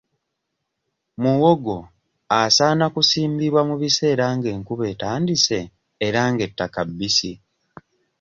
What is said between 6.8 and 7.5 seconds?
bbisi.